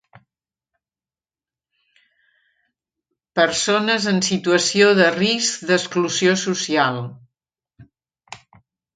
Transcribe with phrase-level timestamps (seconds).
[3.39, 6.97] Persones en situació de risc d'exclusió social.